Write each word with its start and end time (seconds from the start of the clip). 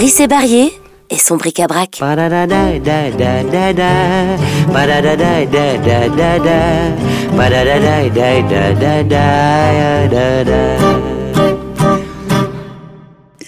Rissé 0.00 0.28
Barrier 0.28 0.72
et 1.10 1.18
son 1.18 1.36
bric-à-brac. 1.36 2.00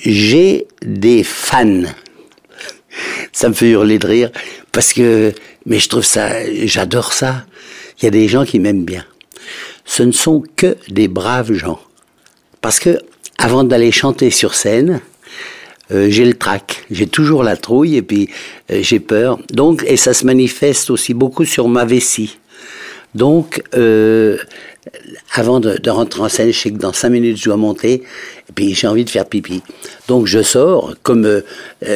J'ai 0.05 0.67
des 0.85 1.25
fans. 1.25 1.85
Ça 3.33 3.49
me 3.49 3.55
fait 3.55 3.71
hurler 3.71 3.99
de 3.99 4.07
rire 4.07 4.31
parce 4.73 4.93
que, 4.93 5.33
mais 5.65 5.79
je 5.79 5.89
trouve 5.89 6.05
ça, 6.05 6.29
j'adore 6.67 7.15
ça. 7.15 7.47
Il 7.99 8.05
y 8.05 8.09
a 8.09 8.11
des 8.11 8.29
gens 8.29 8.45
qui 8.45 8.59
m'aiment 8.59 8.85
bien. 8.85 9.07
Ce 9.87 10.03
ne 10.03 10.13
sont 10.13 10.43
que 10.57 10.77
des 10.91 11.09
braves 11.09 11.55
gens. 11.55 11.81
Parce 12.61 12.79
que, 12.79 12.99
avant 13.39 13.65
d'aller 13.65 13.91
chanter 13.91 14.31
sur 14.31 14.53
scène, 14.53 15.01
euh, 15.93 16.09
j'ai 16.11 16.25
le 16.25 16.35
trac, 16.35 16.85
j'ai 16.91 17.07
toujours 17.07 17.43
la 17.43 17.57
trouille 17.57 17.97
et 17.97 18.03
puis 18.03 18.29
euh, 18.71 18.81
j'ai 18.83 19.01
peur. 19.01 19.39
Donc, 19.51 19.85
et 19.87 19.97
ça 19.97 20.15
se 20.15 20.25
manifeste 20.25 20.91
aussi 20.91 21.15
beaucoup 21.15 21.45
sur 21.45 21.69
ma 21.69 21.85
vessie. 21.85 22.39
Donc, 23.15 23.63
euh, 23.75 24.39
avant 25.35 25.61
de, 25.61 25.79
rentrer 25.91 26.23
en 26.23 26.29
scène, 26.29 26.51
je 26.51 26.59
sais 26.59 26.71
que 26.71 26.79
dans 26.79 26.95
cinq 26.95 27.11
minutes, 27.11 27.37
je 27.37 27.45
dois 27.45 27.57
monter, 27.57 28.03
et 28.49 28.53
puis 28.55 28.75
j'ai 28.75 28.87
envie 28.87 29.05
de 29.05 29.11
faire 29.11 29.27
pipi. 29.27 29.63
Donc 30.09 30.27
je 30.27 30.43
sors, 30.43 30.95
comme 31.03 31.43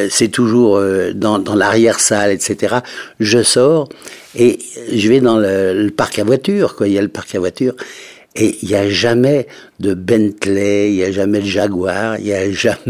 c'est 0.09 0.29
toujours 0.29 0.79
dans, 1.15 1.43
l'arrière-salle, 1.55 2.31
etc., 2.31 2.77
je 3.19 3.43
sors, 3.43 3.89
et 4.35 4.59
je 4.93 5.09
vais 5.09 5.19
dans 5.19 5.37
le, 5.37 5.89
parc 5.89 6.19
à 6.19 6.23
voiture. 6.23 6.75
Il 6.85 6.91
y 6.91 6.97
a 6.97 7.01
le 7.01 7.09
parc 7.09 7.35
à 7.35 7.39
voiture, 7.39 7.73
et 8.37 8.57
il 8.61 8.69
n'y 8.69 8.75
a 8.75 8.89
jamais 8.89 9.47
de 9.79 9.93
Bentley, 9.93 10.91
il 10.91 10.95
n'y 10.95 11.03
a 11.03 11.11
jamais 11.11 11.39
de 11.39 11.45
Jaguar, 11.45 12.17
il 12.19 12.25
n'y 12.25 12.33
a 12.33 12.51
jamais 12.51 12.81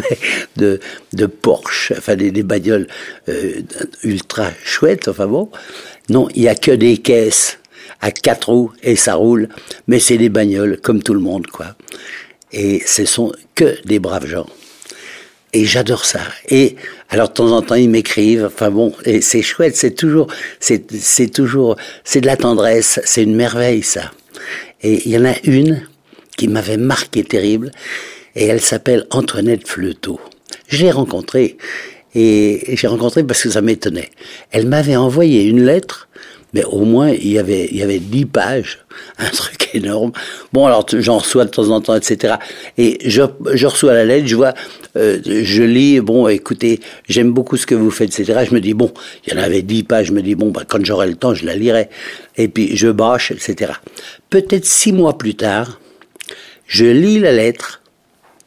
de, 0.58 0.80
Porsche, 1.26 1.94
enfin 1.98 2.16
des, 2.16 2.32
bagnoles 2.44 2.88
euh, 3.30 3.62
ultra 4.04 4.52
chouettes, 4.64 5.08
enfin 5.08 5.28
bon. 5.28 5.50
Non, 6.10 6.28
il 6.36 6.42
n'y 6.42 6.48
a 6.48 6.56
que 6.56 6.72
des 6.72 6.98
caisses 6.98 7.60
à 8.02 8.12
quatre 8.12 8.50
roues 8.50 8.72
et 8.84 8.96
ça 8.96 9.16
roule, 9.16 9.50
mais 9.88 10.00
c'est 10.00 10.18
des 10.18 10.30
bagnoles 10.30 10.80
comme 10.82 11.02
tout 11.02 11.14
le 11.14 11.20
monde, 11.20 11.48
quoi. 11.48 11.76
Et 12.52 12.82
ce 12.86 13.06
sont 13.06 13.32
que 13.56 13.78
des 13.86 14.00
braves 14.00 14.28
gens. 14.28 14.48
Et 15.54 15.66
j'adore 15.66 16.06
ça. 16.06 16.20
Et 16.50 16.76
alors 17.10 17.30
de 17.30 17.34
temps 17.34 17.52
en 17.52 17.62
temps 17.62 17.76
ils 17.76 17.90
m'écrivent. 17.90 18.46
Enfin 18.46 18.70
bon, 18.70 18.94
et 19.06 19.22
c'est 19.22 19.42
chouette. 19.42 19.76
C'est 19.76 19.96
toujours, 19.96 20.28
c'est 20.60 21.32
toujours, 21.34 21.78
c'est 22.04 22.22
de 22.22 22.26
la 22.26 22.38
tendresse. 22.38 23.00
C'est 23.06 23.24
une 23.24 23.36
merveille 23.36 23.84
ça. 23.84 24.12
Et 24.82 25.02
il 25.06 25.12
y 25.12 25.18
en 25.18 25.26
a 25.26 25.36
une 25.44 25.88
qui 26.36 26.48
m'avait 26.48 26.78
marqué 26.78 27.24
terrible. 27.24 27.72
Et 28.36 28.46
elle 28.46 28.62
s'appelle 28.62 29.06
Antoinette 29.10 29.68
Fleuteau. 29.68 30.20
Je 30.68 30.84
l'ai 30.84 30.92
rencontrée. 30.92 31.58
Et 32.16 32.76
j'ai 32.76 32.88
rencontré 32.88 33.24
parce 33.24 33.44
que 33.44 33.50
ça 33.50 33.62
m'étonnait. 33.62 34.10
Elle 34.52 34.68
m'avait 34.68 34.96
envoyé 34.96 35.44
une 35.44 35.64
lettre 35.64 36.08
mais 36.54 36.64
au 36.64 36.86
moins 36.86 37.10
il 37.10 37.28
y 37.28 37.40
avait 37.40 37.68
il 37.70 37.78
y 37.78 37.84
avait 37.84 38.00
dix 38.00 38.26
pages, 38.26 38.80
un 39.18 39.30
truc 39.30 39.57
Bon 40.54 40.66
alors 40.66 40.86
j'en 40.92 41.18
reçois 41.20 41.46
de 41.46 41.50
temps 41.50 41.70
en 41.70 41.82
temps, 41.82 41.96
etc. 41.96 42.36
Et 42.78 42.98
je, 43.06 43.22
je 43.54 43.68
reçois 43.68 43.94
la 43.94 44.06
lettre, 44.06 44.28
je 44.28 44.36
vois, 44.36 44.54
euh, 44.96 45.20
je 45.24 45.64
lis, 45.64 46.00
bon 46.00 46.28
écoutez, 46.28 46.80
j'aime 47.08 47.32
beaucoup 47.32 47.58
ce 47.58 47.66
que 47.66 47.76
vous 47.76 47.92
faites, 47.92 48.20
etc. 48.20 48.46
Je 48.50 48.54
me 48.54 48.62
dis 48.62 48.74
bon, 48.74 48.92
il 49.26 49.34
y 49.34 49.38
en 49.38 49.42
avait 49.42 49.62
dix 49.62 49.84
pages, 49.84 50.08
je 50.08 50.14
me 50.14 50.22
dis 50.22 50.36
bon 50.36 50.52
bah 50.52 50.64
quand 50.68 50.84
j'aurai 50.86 51.08
le 51.08 51.16
temps 51.16 51.34
je 51.34 51.46
la 51.46 51.56
lirai. 51.56 51.90
Et 52.38 52.48
puis 52.48 52.76
je 52.76 52.88
bâche, 52.88 53.32
etc. 53.32 53.74
Peut-être 54.30 54.66
six 54.66 54.92
mois 54.92 55.18
plus 55.18 55.36
tard, 55.36 55.80
je 56.68 56.86
lis 56.86 57.20
la 57.20 57.32
lettre 57.32 57.82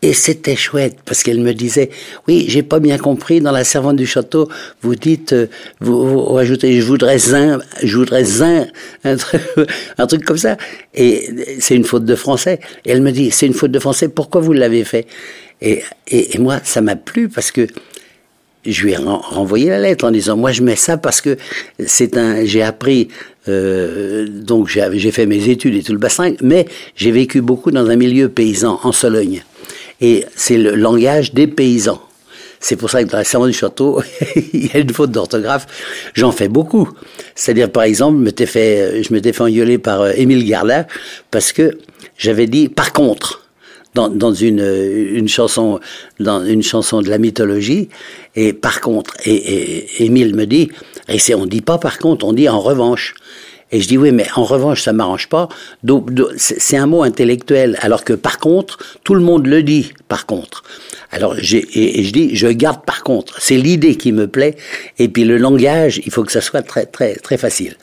et 0.03 0.15
c'était 0.15 0.57
chouette 0.57 0.97
parce 1.05 1.23
qu'elle 1.23 1.41
me 1.41 1.53
disait, 1.53 1.91
oui, 2.27 2.47
j'ai 2.49 2.63
pas 2.63 2.81
bien 2.81 2.97
compris 2.97 3.41
dans 3.41 3.53
la 3.53 3.65
servante 3.65 3.97
du 3.97 4.07
château, 4.07 4.49
vous 4.81 4.95
dites, 4.95 5.35
euh, 5.35 5.47
vous, 5.81 6.09
vous, 6.09 6.25
rajoutez, 6.25 6.81
je 6.81 6.87
voudrais 6.87 7.35
un, 7.35 7.59
je 7.83 7.97
voudrais 7.97 8.43
un, 8.43 8.67
un 9.05 9.17
truc, 9.17 9.43
un 9.99 10.07
truc 10.07 10.25
comme 10.25 10.39
ça. 10.39 10.57
Et 10.95 11.59
c'est 11.61 11.77
une 11.77 11.85
faute 11.85 12.05
de 12.07 12.15
français. 12.15 12.61
Et 12.85 12.91
elle 12.93 13.03
me 13.03 13.13
dit, 13.13 13.31
c'est 13.31 13.47
une 13.47 13.55
faute 13.55 13.73
de 13.73 13.79
français, 13.79 14.09
pourquoi 14.09 14.41
vous 14.41 14.55
l'avez 14.55 14.85
fait? 14.85 15.07
Et, 15.61 15.83
et, 16.09 16.35
et, 16.35 16.39
moi, 16.39 16.61
ça 16.65 16.81
m'a 16.81 16.97
plu 16.97 17.29
parce 17.29 17.51
que 17.51 17.67
je 18.65 18.83
lui 18.83 18.93
ai 18.93 18.97
renvoyé 18.97 19.69
la 19.69 19.81
lettre 19.81 20.07
en 20.07 20.11
disant, 20.11 20.37
moi 20.37 20.53
je 20.53 20.63
mets 20.63 20.77
ça 20.77 20.97
parce 20.97 21.21
que 21.21 21.37
c'est 21.85 22.17
un, 22.17 22.45
j'ai 22.45 22.63
appris, 22.63 23.09
euh, 23.49 24.27
donc 24.29 24.69
j'ai 24.69 25.11
fait 25.11 25.27
mes 25.27 25.49
études 25.49 25.75
et 25.75 25.83
tout 25.83 25.93
le 25.93 25.99
bassin, 25.99 26.35
mais 26.43 26.67
j'ai 26.95 27.11
vécu 27.11 27.41
beaucoup 27.41 27.71
dans 27.71 27.89
un 27.89 27.97
milieu 27.97 28.29
paysan 28.29 28.79
en 28.83 28.93
Sologne. 28.93 29.43
Et 30.01 30.25
c'est 30.35 30.57
le 30.57 30.75
langage 30.75 31.35
des 31.35 31.47
paysans. 31.47 32.01
C'est 32.63 32.77
pour 32.77 32.91
ça 32.91 33.03
que 33.03 33.09
dans 33.09 33.17
la 33.17 33.25
serment 33.25 33.47
du 33.47 33.55
château, 33.55 34.03
il 34.53 34.67
y 34.67 34.77
a 34.77 34.81
une 34.81 34.91
faute 34.91 35.11
d'orthographe. 35.11 35.67
J'en 36.15 36.31
fais 36.31 36.49
beaucoup. 36.49 36.89
C'est-à-dire, 37.35 37.71
par 37.71 37.85
exemple, 37.85 38.19
je 38.19 38.23
m'étais 38.23 38.47
fait, 38.47 39.41
engueuler 39.41 39.79
par 39.79 40.03
euh, 40.03 40.13
Émile 40.15 40.47
Garlin 40.47 40.85
parce 41.31 41.53
que 41.53 41.79
j'avais 42.19 42.47
dit 42.47 42.69
par 42.69 42.93
contre 42.93 43.41
dans, 43.95 44.09
dans 44.09 44.33
une, 44.33 45.27
chanson 45.27 45.81
dans 46.21 46.45
une 46.45 46.63
chanson 46.63 47.01
de 47.01 47.09
la 47.09 47.19
mythologie 47.19 47.89
et 48.37 48.53
par 48.53 48.81
contre 48.81 49.15
et 49.25 50.05
Émile 50.05 50.37
me 50.37 50.45
dit 50.45 50.71
et 51.09 51.19
c'est 51.19 51.35
on 51.35 51.47
dit 51.47 51.63
pas 51.63 51.79
par 51.79 51.99
contre 51.99 52.25
on 52.27 52.33
dit 52.33 52.49
en 52.49 52.61
revanche 52.61 53.15
et 53.73 53.81
je 53.81 53.87
dis 53.87 53.97
oui, 53.97 54.11
mais 54.11 54.27
en 54.35 54.45
revanche, 54.45 54.83
ça 54.83 54.93
m'arrange 54.93 55.29
pas. 55.29 55.49
C'est 56.37 56.77
un 56.77 56.87
mot 56.87 57.03
intellectuel, 57.03 57.79
alors 57.83 58.05
que 58.05 58.13
par 58.13 58.39
contre, 58.39 58.79
tout 59.05 59.15
le 59.15 59.21
monde 59.21 59.47
le 59.47 59.63
dit. 59.63 59.93
Par 60.09 60.27
contre, 60.27 60.65
alors 61.13 61.37
j'ai 61.39 61.67
et, 61.75 62.03
je 62.03 62.13
dis, 62.13 62.35
je 62.35 62.49
garde 62.49 62.85
par 62.85 63.05
contre. 63.05 63.41
C'est 63.41 63.57
l'idée 63.57 63.95
qui 63.95 64.11
me 64.11 64.27
plaît. 64.27 64.57
Et 64.99 65.09
puis 65.09 65.25
le 65.25 65.37
langage, 65.37 66.01
il 66.05 66.11
faut 66.11 66.25
que 66.25 66.33
ça 66.33 66.41
soit 66.41 66.63
très 66.63 66.87
très 66.87 67.15
très 67.15 67.37
facile. 67.37 67.77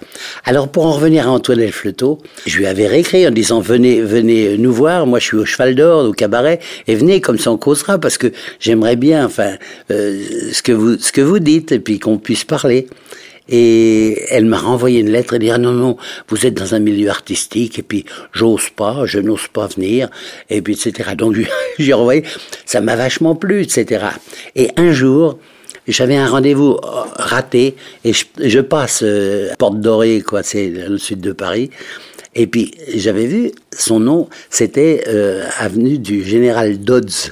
Alors 0.44 0.68
pour 0.68 0.86
en 0.86 0.92
revenir 0.92 1.28
à 1.28 1.32
Antoine 1.32 1.66
Fleuteau, 1.70 2.20
je 2.46 2.58
lui 2.58 2.66
avais 2.66 2.88
réécrit 2.88 3.26
en 3.26 3.32
disant 3.32 3.62
venez 3.62 4.02
venez 4.02 4.58
nous 4.58 4.74
voir. 4.74 5.08
Moi, 5.08 5.20
je 5.20 5.26
suis 5.26 5.38
au 5.38 5.46
Cheval 5.46 5.76
d'Or, 5.76 6.06
au 6.06 6.12
cabaret, 6.12 6.60
et 6.88 6.96
venez 6.96 7.22
comme 7.22 7.40
ça 7.40 7.52
on 7.52 7.58
causera 7.58 7.98
parce 7.98 8.18
que 8.18 8.34
j'aimerais 8.60 8.98
bien, 8.98 9.26
enfin, 9.26 9.56
euh, 9.92 10.22
ce 10.52 10.62
que 10.62 10.74
vous 10.74 10.98
ce 10.98 11.14
que 11.14 11.22
vous 11.22 11.40
dites 11.40 11.72
et 11.72 11.80
puis 11.80 12.00
qu'on 12.00 12.18
puisse 12.18 12.44
parler. 12.44 12.88
Et 13.50 14.24
elle 14.30 14.46
m'a 14.46 14.58
renvoyé 14.58 15.00
une 15.00 15.10
lettre 15.10 15.36
et 15.36 15.40
dit 15.40 15.52
ah 15.52 15.58
non 15.58 15.72
non 15.72 15.98
vous 16.30 16.46
êtes 16.46 16.54
dans 16.54 16.76
un 16.76 16.80
milieu 16.80 17.10
artistique. 17.10 17.80
Et 17.80 17.84
puis 17.84 18.06
j'ose 18.34 18.70
pas 18.76 19.06
je 19.06 19.20
n'ose 19.20 19.48
pas 19.48 19.68
venir. 19.68 20.10
Et 20.50 20.62
puis 20.62 20.74
etc 20.74 21.12
donc 21.16 21.38
j'ai 21.80 21.94
renvoyé. 21.94 22.24
Ça 22.66 22.82
m'a 22.82 22.96
vachement 22.96 23.36
plu 23.36 23.62
etc 23.62 24.06
et 24.56 24.70
un 24.78 24.92
jour 24.92 25.40
j'avais 25.88 26.18
un 26.18 26.28
rendez-vous 26.28 26.74
euh, 26.84 27.04
raté. 27.16 27.76
Et 28.04 28.12
je, 28.14 28.60
passe 28.60 29.02
euh, 29.04 29.54
Porte 29.58 29.80
Dorée 29.80 30.22
quoi 30.22 30.44
c'est 30.44 30.70
le 30.70 30.98
sud 30.98 31.22
de 31.22 31.32
Paris. 31.32 31.72
Et 32.36 32.48
puis 32.48 32.74
j'avais 32.94 33.26
vu 33.26 33.52
son 33.72 34.00
nom. 34.00 34.30
C'était 34.50 35.04
euh, 35.08 35.46
avenue 35.58 35.98
du 35.98 36.24
général 36.24 36.80
Dodds 36.80 37.32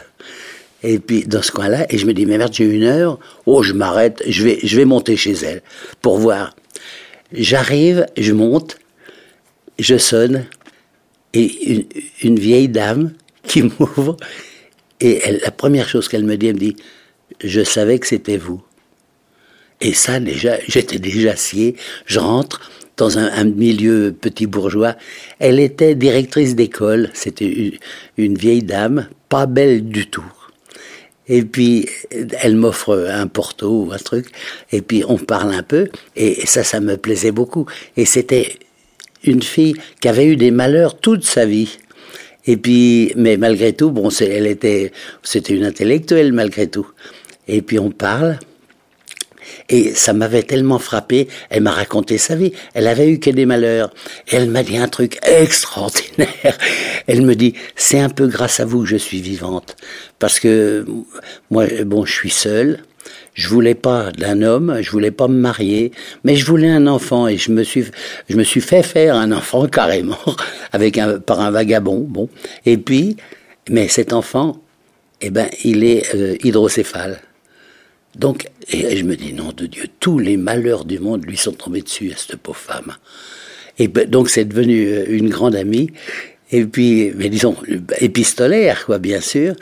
et 0.86 1.00
puis 1.00 1.24
dans 1.24 1.42
ce 1.42 1.52
coin-là, 1.52 1.86
et 1.90 1.98
je 1.98 2.06
me 2.06 2.14
dis, 2.14 2.26
mais 2.26 2.38
merde, 2.38 2.54
j'ai 2.54 2.66
une 2.66 2.84
heure, 2.84 3.20
oh, 3.46 3.64
je 3.64 3.74
m'arrête, 3.74 4.22
je 4.28 4.44
vais, 4.44 4.60
je 4.64 4.78
vais 4.78 4.86
monter 4.86 5.18
chez 5.18 5.34
elle 5.34 5.62
pour 6.02 6.18
voir. 6.18 6.56
J'arrive, 7.34 8.06
je 8.18 8.34
monte, 8.34 8.78
je 9.80 9.98
sonne, 9.98 10.46
et 11.34 11.88
une, 12.22 12.40
vieille 12.40 12.70
dame 12.70 13.14
qui 13.48 13.64
m'ouvre, 13.80 14.16
et 15.02 15.22
la 15.44 15.52
première 15.52 15.90
chose 15.90 16.08
qu'elle 16.08 16.24
me 16.24 16.38
dit, 16.38 16.48
elle 16.48 16.56
me 16.56 16.60
dit, 16.60 16.76
je 17.44 17.64
savais 17.64 18.00
que 18.00 18.08
c'était 18.08 18.38
vous. 18.38 18.62
Et 19.82 19.94
ça, 19.94 20.20
déjà, 20.20 20.58
j'étais 20.68 21.00
déjà 21.00 21.36
scié, 21.36 21.76
je 22.06 22.20
rentre, 22.20 22.72
dans 22.98 23.18
un, 23.18 23.44
milieu 23.44 24.16
petit 24.20 24.48
bourgeois. 24.48 24.96
Elle 25.40 25.60
était 25.60 25.96
directrice 25.96 26.56
d'école, 26.56 27.10
c'était 27.14 27.78
une, 28.18 28.36
vieille 28.36 28.64
dame, 28.64 29.08
pas 29.30 29.46
belle 29.46 29.86
du 29.86 30.08
tout. 30.08 30.26
Et 31.28 31.44
puis, 31.44 31.88
elle 32.42 32.56
m'offre 32.56 33.08
un 33.10 33.28
porto 33.28 33.86
ou 33.86 33.92
un 33.92 33.98
truc. 33.98 34.28
Et 34.72 34.82
puis, 34.82 35.04
on 35.08 35.18
parle 35.18 35.54
un 35.54 35.64
peu. 35.64 35.90
Et 36.16 36.46
ça, 36.46 36.64
ça 36.64 36.80
me 36.80 36.98
plaisait 36.98 37.32
beaucoup. 37.32 37.66
Et 37.98 38.06
c'était 38.06 38.58
une 39.24 39.42
fille 39.42 39.76
qui 40.00 40.08
avait 40.08 40.26
eu 40.26 40.36
des 40.36 40.52
malheurs 40.52 41.00
toute 41.00 41.24
sa 41.24 41.46
vie. 41.46 41.78
Et 42.46 42.58
puis, 42.58 43.12
mais 43.16 43.38
malgré 43.38 43.74
tout, 43.74 43.90
bon, 43.90 44.10
elle 44.22 44.46
était, 44.46 44.92
c'était 45.24 45.56
une 45.56 45.66
intellectuelle 45.66 46.32
malgré 46.32 46.68
tout. 46.68 46.88
Et 47.48 47.62
puis, 47.62 47.80
on 47.80 47.90
parle. 47.90 48.40
Et 49.70 49.94
ça 49.94 50.14
m'avait 50.14 50.44
tellement 50.44 50.80
frappé, 50.80 51.28
elle 51.50 51.64
m'a 51.64 51.72
raconté 51.72 52.18
sa 52.18 52.36
vie. 52.36 52.54
Elle 52.74 52.88
avait 52.88 53.10
eu 53.10 53.20
que 53.20 53.30
des 53.30 53.46
malheurs. 53.46 53.94
Et 54.28 54.36
elle 54.36 54.50
m'a 54.50 54.64
dit 54.64 54.78
un 54.78 54.88
truc 54.88 55.20
extraordinaire. 55.24 56.58
Elle 57.08 57.22
me 57.22 57.36
dit, 57.36 57.54
c'est 57.76 58.00
un 58.00 58.10
peu 58.10 58.28
grâce 58.28 58.60
à 58.60 58.66
vous 58.66 58.82
que 58.82 58.88
je 58.88 58.96
suis 58.96 59.22
vivante. 59.22 59.76
Parce 60.18 60.40
que 60.40 60.86
moi, 61.52 61.66
bon, 61.86 62.06
je 62.06 62.14
suis 62.14 62.32
seule. 62.32 62.80
Je 63.36 63.50
voulais 63.50 63.76
pas 63.76 64.12
d'un 64.14 64.42
homme, 64.42 64.80
je 64.82 64.90
voulais 64.90 65.12
pas 65.12 65.28
me 65.28 65.38
marier, 65.38 65.92
mais 66.24 66.38
je 66.38 66.46
voulais 66.46 66.70
un 66.70 66.88
enfant 66.88 67.28
et 67.28 67.38
je 67.38 67.52
me 67.52 67.64
suis, 67.64 67.86
je 68.30 68.38
me 68.38 68.44
suis 68.44 68.62
fait 68.62 68.82
faire 68.82 69.16
un 69.16 69.32
enfant 69.34 69.68
carrément 69.80 70.18
avec 70.72 70.98
un, 70.98 71.20
par 71.20 71.42
un 71.42 71.52
vagabond. 71.52 72.00
Bon, 72.00 72.30
et 72.66 72.78
puis, 72.78 73.18
mais 73.70 73.90
cet 73.90 74.14
enfant, 74.14 74.58
eh 75.22 75.30
ben, 75.30 75.50
il 75.64 75.84
est 75.84 76.16
euh, 76.16 76.38
hydrocéphale. 76.44 77.20
Donc, 78.16 78.48
et 78.70 78.98
je 78.98 79.04
me 79.04 79.16
dis, 79.16 79.34
non 79.34 79.52
de 79.56 79.66
Dieu, 79.66 79.86
tous 80.00 80.20
les 80.20 80.38
malheurs 80.38 80.86
du 80.86 81.00
monde 81.00 81.26
lui 81.26 81.38
sont 81.38 81.52
tombés 81.52 81.82
dessus 81.82 82.12
à 82.14 82.18
cette 82.18 82.38
pauvre 82.38 82.58
femme. 82.58 82.96
Et 83.78 83.88
ben, 83.88 84.10
donc, 84.10 84.30
c'est 84.30 84.46
devenu 84.46 84.88
euh, 84.88 85.06
une 85.10 85.30
grande 85.30 85.56
amie. 85.56 85.90
Et 86.52 86.66
puis, 86.66 87.12
mais 87.16 87.30
disons, 87.30 87.56
épistolaire, 88.00 88.86
quoi, 88.86 89.00
bien 89.00 89.20
sûr. 89.20 89.56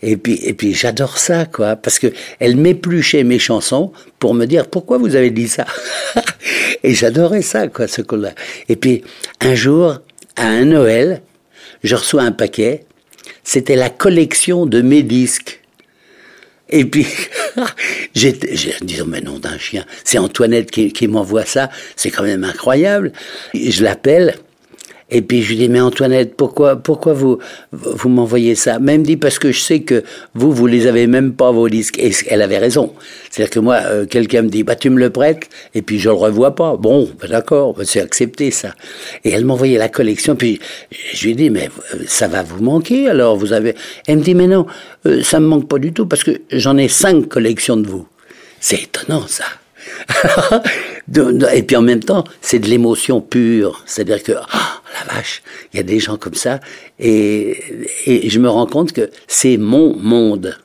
Et 0.00 0.16
puis, 0.16 0.38
et 0.42 0.54
puis 0.54 0.74
j'adore 0.74 1.18
ça, 1.18 1.44
quoi, 1.44 1.74
parce 1.74 1.98
que 1.98 2.12
elle 2.38 2.56
m'épluchait 2.56 3.24
mes 3.24 3.40
chansons 3.40 3.92
pour 4.20 4.32
me 4.32 4.46
dire 4.46 4.68
pourquoi 4.68 4.98
vous 4.98 5.16
avez 5.16 5.30
dit 5.30 5.48
ça? 5.48 5.66
et 6.84 6.94
j'adorais 6.94 7.42
ça, 7.42 7.66
quoi, 7.66 7.88
ce 7.88 8.02
qu'on 8.02 8.22
a. 8.24 8.30
Et 8.68 8.76
puis, 8.76 9.02
un 9.40 9.56
jour, 9.56 9.98
à 10.36 10.46
un 10.46 10.66
Noël, 10.66 11.20
je 11.82 11.96
reçois 11.96 12.22
un 12.22 12.32
paquet. 12.32 12.84
C'était 13.42 13.76
la 13.76 13.90
collection 13.90 14.66
de 14.66 14.82
mes 14.82 15.02
disques. 15.02 15.57
Et 16.70 16.84
puis, 16.84 17.06
j'ai 18.14 18.32
dit, 18.32 19.00
mais 19.06 19.20
non 19.20 19.38
d'un 19.38 19.58
chien, 19.58 19.84
c'est 20.04 20.18
Antoinette 20.18 20.70
qui, 20.70 20.92
qui 20.92 21.08
m'envoie 21.08 21.44
ça, 21.44 21.70
c'est 21.96 22.10
quand 22.10 22.22
même 22.24 22.44
incroyable. 22.44 23.12
Je 23.54 23.82
l'appelle, 23.82 24.34
et 25.10 25.22
puis 25.22 25.42
je 25.42 25.50
lui 25.50 25.56
dis, 25.56 25.68
mais 25.68 25.80
Antoinette, 25.80 26.34
pourquoi, 26.34 26.76
pourquoi 26.76 27.14
vous, 27.14 27.38
vous 27.72 28.08
m'envoyez 28.08 28.54
ça? 28.54 28.78
Même 28.78 29.02
dit, 29.02 29.16
parce 29.16 29.38
que 29.38 29.52
je 29.52 29.60
sais 29.60 29.80
que 29.80 30.04
vous, 30.34 30.52
vous 30.52 30.66
les 30.66 30.86
avez 30.86 31.06
même 31.06 31.32
pas, 31.32 31.50
vos 31.50 31.68
disques. 31.68 31.98
Et 31.98 32.12
elle 32.28 32.42
avait 32.42 32.58
raison. 32.58 32.92
C'est-à-dire 33.30 33.50
que 33.50 33.60
moi, 33.60 33.80
euh, 33.86 34.04
quelqu'un 34.04 34.42
me 34.42 34.48
dit, 34.48 34.64
bah 34.64 34.76
tu 34.76 34.90
me 34.90 34.98
le 34.98 35.08
prêtes, 35.10 35.48
et 35.74 35.80
puis 35.80 35.98
je 35.98 36.10
le 36.10 36.14
revois 36.14 36.54
pas. 36.54 36.76
Bon, 36.76 37.08
bah, 37.20 37.26
d'accord, 37.28 37.74
bah, 37.74 37.84
c'est 37.86 38.00
accepté 38.00 38.50
ça. 38.50 38.74
Et 39.24 39.30
elle 39.30 39.46
m'envoyait 39.46 39.78
la 39.78 39.88
collection, 39.88 40.36
puis 40.36 40.60
je 41.14 41.26
lui 41.26 41.34
dis, 41.34 41.48
mais 41.48 41.70
euh, 41.94 42.02
ça 42.06 42.28
va 42.28 42.42
vous 42.42 42.62
manquer 42.62 43.08
alors 43.08 43.36
vous 43.36 43.52
avez... 43.52 43.74
Elle 44.06 44.18
me 44.18 44.22
dit, 44.22 44.34
mais 44.34 44.46
non, 44.46 44.66
euh, 45.06 45.22
ça 45.22 45.40
me 45.40 45.46
manque 45.46 45.68
pas 45.68 45.78
du 45.78 45.92
tout, 45.92 46.06
parce 46.06 46.22
que 46.24 46.32
j'en 46.52 46.76
ai 46.76 46.88
cinq 46.88 47.28
collections 47.28 47.76
de 47.76 47.88
vous. 47.88 48.06
C'est 48.60 48.82
étonnant 48.82 49.26
ça. 49.26 49.44
et 51.52 51.62
puis 51.62 51.76
en 51.76 51.82
même 51.82 52.02
temps, 52.02 52.24
c'est 52.40 52.58
de 52.58 52.68
l'émotion 52.68 53.20
pure. 53.20 53.82
C'est-à-dire 53.86 54.22
que, 54.22 54.32
ah, 54.32 54.82
la 54.94 55.14
vache, 55.14 55.42
il 55.72 55.76
y 55.76 55.80
a 55.80 55.82
des 55.82 56.00
gens 56.00 56.16
comme 56.16 56.34
ça. 56.34 56.60
Et, 56.98 57.62
et 58.06 58.30
je 58.30 58.38
me 58.38 58.48
rends 58.48 58.66
compte 58.66 58.92
que 58.92 59.10
c'est 59.26 59.56
mon 59.56 59.96
monde. 59.96 60.56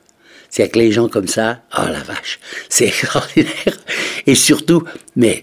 C'est 0.50 0.62
avec 0.62 0.76
les 0.76 0.92
gens 0.92 1.08
comme 1.08 1.26
ça, 1.26 1.62
oh 1.76 1.82
la 1.90 2.00
vache, 2.02 2.38
c'est 2.68 2.86
extraordinaire. 2.86 3.76
Et 4.26 4.36
surtout, 4.36 4.84
mais 5.16 5.42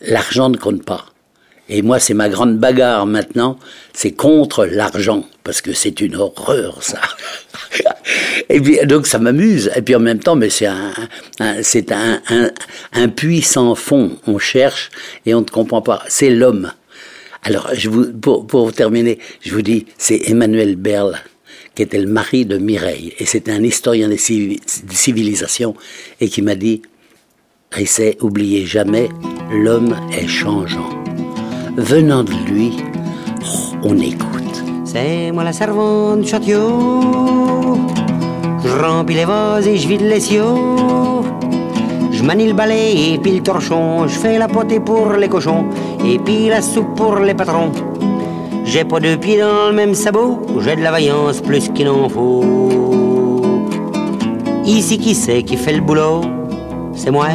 l'argent 0.00 0.48
ne 0.48 0.56
compte 0.56 0.84
pas. 0.84 1.06
Et 1.68 1.82
moi, 1.82 1.98
c'est 1.98 2.14
ma 2.14 2.28
grande 2.28 2.58
bagarre 2.58 3.06
maintenant, 3.06 3.58
c'est 3.92 4.12
contre 4.12 4.64
l'argent, 4.64 5.26
parce 5.44 5.60
que 5.60 5.72
c'est 5.72 6.00
une 6.00 6.16
horreur, 6.16 6.82
ça. 6.82 7.00
et 8.48 8.60
puis, 8.60 8.78
donc, 8.86 9.06
ça 9.06 9.18
m'amuse. 9.18 9.70
Et 9.76 9.82
puis, 9.82 9.94
en 9.94 10.00
même 10.00 10.18
temps, 10.18 10.36
mais 10.36 10.50
c'est 10.50 10.66
un, 10.66 10.92
c'est 11.62 11.92
un, 11.92 12.20
un, 12.92 13.08
puits 13.08 13.42
sans 13.42 13.74
fond. 13.74 14.16
On 14.26 14.38
cherche 14.38 14.90
et 15.24 15.34
on 15.34 15.40
ne 15.40 15.46
comprend 15.46 15.82
pas. 15.82 16.02
C'est 16.08 16.30
l'homme. 16.30 16.72
Alors, 17.42 17.70
je 17.74 17.88
vous, 17.88 18.12
pour, 18.12 18.46
pour 18.46 18.72
terminer, 18.72 19.18
je 19.40 19.52
vous 19.52 19.62
dis, 19.62 19.86
c'est 19.98 20.28
Emmanuel 20.28 20.76
Berle, 20.76 21.18
qui 21.74 21.82
était 21.82 22.00
le 22.00 22.08
mari 22.08 22.46
de 22.46 22.58
Mireille. 22.58 23.12
Et 23.18 23.26
c'était 23.26 23.52
un 23.52 23.62
historien 23.62 24.08
des, 24.08 24.18
civilisations 24.18 25.74
et 26.20 26.28
qui 26.28 26.42
m'a 26.42 26.54
dit, 26.54 26.82
Risset, 27.72 28.16
oubliez 28.20 28.64
jamais, 28.66 29.08
l'homme 29.50 29.96
est 30.12 30.28
changeant 30.28 31.04
venant 31.76 32.24
de 32.24 32.32
lui, 32.48 32.72
oh, 33.42 33.76
on 33.82 33.98
écoute. 33.98 34.64
C'est 34.84 35.30
moi 35.30 35.44
la 35.44 35.52
servante 35.52 36.26
château. 36.26 37.65
Je 38.66 38.82
remplis 38.82 39.14
les 39.14 39.24
vases 39.24 39.68
et 39.68 39.76
je 39.76 39.86
vide 39.86 40.02
les 40.02 40.18
siots. 40.18 41.22
Je 42.10 42.22
manie 42.24 42.48
le 42.48 42.52
balai 42.52 43.12
et 43.12 43.18
puis 43.18 43.36
le 43.36 43.42
torchon. 43.42 44.08
Je 44.08 44.18
fais 44.18 44.38
la 44.38 44.48
potée 44.48 44.80
pour 44.80 45.12
les 45.12 45.28
cochons 45.28 45.66
et 46.04 46.18
puis 46.18 46.48
la 46.48 46.60
soupe 46.60 46.96
pour 46.96 47.20
les 47.20 47.34
patrons. 47.34 47.70
J'ai 48.64 48.84
pas 48.84 48.98
deux 48.98 49.18
pieds 49.18 49.38
dans 49.38 49.68
le 49.68 49.72
même 49.72 49.94
sabot. 49.94 50.40
J'ai 50.58 50.74
de 50.74 50.82
la 50.82 50.90
vaillance 50.90 51.40
plus 51.40 51.68
qu'il 51.68 51.88
en 51.88 52.08
faut. 52.08 52.42
Ici, 54.64 54.98
qui 54.98 55.14
c'est 55.14 55.44
qui 55.44 55.56
fait 55.56 55.74
le 55.74 55.82
boulot? 55.82 56.22
C'est 56.94 57.12
moi. 57.12 57.28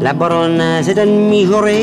La 0.00 0.12
baronne, 0.12 0.62
c'est 0.82 0.98
un 0.98 1.06
mijauré 1.06 1.82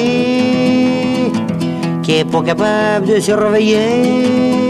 qui 2.03 2.13
est 2.13 2.23
pas 2.23 2.41
capable 2.41 3.07
de 3.07 3.19
surveiller. 3.19 4.60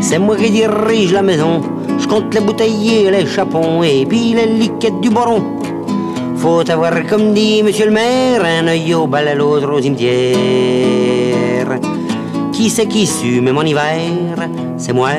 C'est 0.00 0.18
moi 0.18 0.36
qui 0.36 0.50
dirige 0.50 1.12
la 1.12 1.22
maison. 1.22 1.60
Je 1.98 2.06
compte 2.06 2.34
les 2.34 2.40
bouteilles 2.40 3.06
et 3.06 3.10
les 3.10 3.26
chapons 3.26 3.82
et 3.82 4.06
puis 4.06 4.34
les 4.34 4.46
liquettes 4.46 5.00
du 5.00 5.10
baron. 5.10 5.42
Faut 6.36 6.68
avoir, 6.70 6.92
comme 7.06 7.34
dit 7.34 7.62
monsieur 7.62 7.86
le 7.86 7.92
maire, 7.92 8.42
un 8.44 8.66
œil 8.66 8.94
au 8.94 9.06
bal 9.06 9.28
à 9.28 9.34
l'autre 9.34 9.70
au 9.72 9.80
cimetière. 9.80 10.36
Qui 12.52 12.70
c'est 12.70 12.86
qui 12.86 13.06
sue 13.06 13.40
même 13.40 13.58
en 13.58 13.62
hiver? 13.62 14.48
C'est 14.76 14.92
moi. 14.92 15.10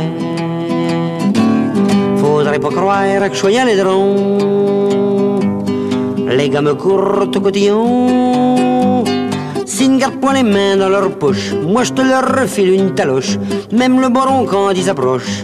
Faudrait 2.18 2.60
pas 2.60 2.70
croire 2.70 3.30
que 3.30 3.34
je 3.34 3.40
sois 3.40 3.66
les 3.66 3.78
drôles 3.78 4.62
les 6.36 6.50
gars 6.50 6.62
me 6.62 6.74
courent 6.74 7.28
au 7.36 7.40
cotillon. 7.40 8.51
S'ils 9.82 9.94
ne 9.94 9.98
gardent 9.98 10.20
pas 10.20 10.34
les 10.34 10.44
mains 10.44 10.78
dans 10.78 10.90
leur 10.90 11.10
poche, 11.10 11.54
moi 11.54 11.84
je 11.84 11.92
te 11.92 12.04
leur 12.04 12.40
refile 12.40 12.70
une 12.70 12.94
taloche, 12.94 13.40
même 13.72 14.00
le 14.00 14.10
baron 14.10 14.46
quand 14.46 14.70
il 14.70 14.84
s'approche. 14.84 15.44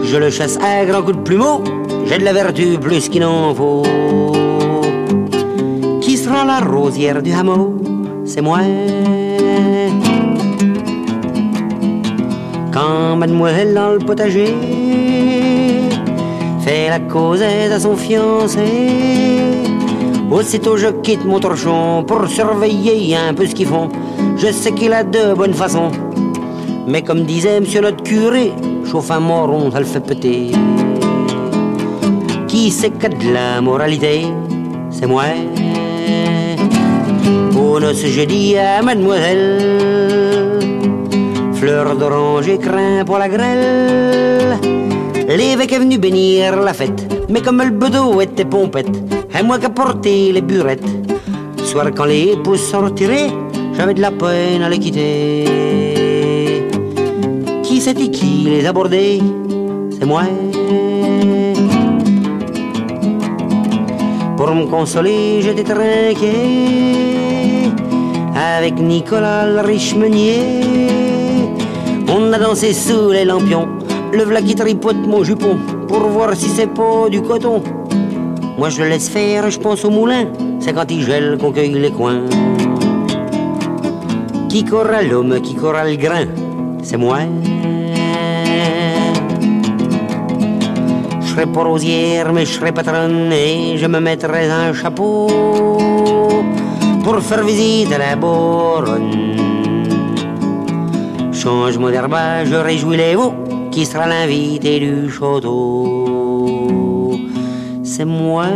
Je 0.00 0.16
le 0.16 0.30
chasse 0.30 0.56
à 0.58 0.84
grands 0.84 1.02
coups 1.02 1.16
de 1.16 1.22
plumeau, 1.22 1.64
j'ai 2.06 2.18
de 2.18 2.24
la 2.24 2.32
vertu 2.32 2.78
plus 2.80 3.08
qu'il 3.08 3.22
n'en 3.22 3.52
faut. 3.52 3.82
Qui 6.00 6.16
sera 6.16 6.44
la 6.44 6.60
rosière 6.60 7.20
du 7.20 7.32
hameau? 7.32 7.74
C'est 8.24 8.42
moi. 8.42 8.60
Quand 12.72 13.16
mademoiselle 13.16 13.74
dans 13.74 13.94
le 13.94 13.98
potager 13.98 14.54
fait 16.64 16.90
la 16.90 17.00
causette 17.00 17.72
à 17.72 17.80
son 17.80 17.96
fiancé, 17.96 18.60
Aussitôt 20.30 20.76
je 20.76 20.88
quitte 21.02 21.24
mon 21.24 21.38
torchon 21.38 22.04
pour 22.06 22.26
surveiller 22.28 23.16
un 23.16 23.34
peu 23.34 23.46
ce 23.46 23.54
qu'ils 23.54 23.66
font. 23.66 23.88
Je 24.36 24.50
sais 24.52 24.72
qu'il 24.72 24.92
a 24.92 25.04
de 25.04 25.34
bonnes 25.34 25.54
façons. 25.54 25.90
Mais 26.86 27.02
comme 27.02 27.24
disait 27.24 27.60
monsieur 27.60 27.80
notre 27.80 28.02
curé, 28.02 28.52
chauffe 28.90 29.10
un 29.10 29.20
moron, 29.20 29.70
ça 29.70 29.78
le 29.80 29.86
fait 29.86 30.00
péter. 30.00 30.50
Qui 32.48 32.70
c'est 32.70 32.90
qui 32.90 33.06
a 33.06 33.08
de 33.08 33.32
la 33.32 33.60
moralité? 33.60 34.26
C'est 34.90 35.06
moi. 35.06 35.24
Au 37.56 37.80
noce 37.80 38.06
jeudi 38.06 38.56
à 38.56 38.82
mademoiselle, 38.82 40.60
fleur 41.54 41.96
d'orange 41.96 42.48
et 42.48 42.58
crin 42.58 43.04
pour 43.04 43.18
la 43.18 43.28
grêle. 43.28 44.58
L'évêque 45.26 45.72
est 45.72 45.78
venu 45.78 45.98
bénir 45.98 46.56
la 46.56 46.74
fête, 46.74 47.12
mais 47.28 47.40
comme 47.40 47.62
le 47.62 47.70
bedeau 47.70 48.20
était 48.20 48.44
pompette, 48.44 48.92
et 49.38 49.42
moi 49.42 49.58
qui 49.58 49.68
porté 49.68 50.32
les 50.32 50.40
burettes. 50.42 50.86
Soir 51.64 51.86
quand 51.94 52.04
les 52.04 52.36
pouces 52.42 52.70
sont 52.70 52.82
retirés, 52.82 53.30
j'avais 53.76 53.94
de 53.94 54.00
la 54.00 54.10
peine 54.10 54.62
à 54.62 54.68
les 54.68 54.78
quitter. 54.78 55.44
Qui 57.62 57.80
c'était 57.80 58.10
qui 58.10 58.44
les 58.46 58.66
a 58.66 58.72
bordés 58.72 59.20
C'est 59.90 60.06
moi. 60.06 60.22
Pour 64.36 64.54
me 64.54 64.66
consoler, 64.66 65.40
j'étais 65.42 65.64
trinqué 65.64 66.32
avec 68.36 68.78
Nicolas 68.78 69.46
le 69.46 69.60
riche 69.60 69.94
meunier. 69.94 70.60
On 72.08 72.32
a 72.32 72.38
dansé 72.38 72.72
sous 72.72 73.10
les 73.10 73.24
lampions, 73.24 73.68
le 74.12 74.22
v'là 74.22 74.42
qui 74.42 74.54
tripote 74.54 75.06
mon 75.06 75.24
jupon 75.24 75.56
pour 75.88 76.08
voir 76.08 76.34
si 76.36 76.48
c'est 76.48 76.72
pas 76.72 77.08
du 77.10 77.22
coton. 77.22 77.62
Moi 78.56 78.68
je 78.68 78.82
laisse 78.84 79.08
faire, 79.08 79.50
je 79.50 79.58
pense 79.58 79.84
au 79.84 79.90
moulin, 79.90 80.26
c'est 80.60 80.72
quand 80.72 80.88
il 80.88 81.02
gèle 81.02 81.36
qu'on 81.40 81.50
cueille 81.50 81.74
les 81.74 81.90
coins. 81.90 82.22
Qui 84.48 84.64
corra 84.64 85.02
l'homme, 85.02 85.40
qui 85.40 85.56
corra 85.56 85.84
le 85.84 85.96
grain, 85.96 86.26
c'est 86.82 86.96
moi. 86.96 87.18
Je 91.20 91.26
serai 91.40 91.46
pas 91.46 91.64
rosière, 91.64 92.32
mais 92.32 92.46
je 92.46 92.52
serai 92.52 92.70
patronne 92.70 93.32
et 93.32 93.76
je 93.76 93.86
me 93.86 93.98
mettrai 93.98 94.48
un 94.48 94.72
chapeau 94.72 95.26
pour 97.02 97.18
faire 97.20 97.42
visite 97.42 97.92
à 97.92 97.98
la 97.98 98.14
boronne. 98.14 99.34
Change-moi 101.32 101.90
d'herbage, 101.90 102.48
je 102.50 102.54
réjouis 102.54 102.96
les 102.96 103.16
veaux, 103.16 103.34
qui 103.72 103.84
sera 103.84 104.06
l'invité 104.06 104.78
du 104.78 105.10
château 105.10 106.13
c'est 107.96 108.04
moi. 108.04 108.48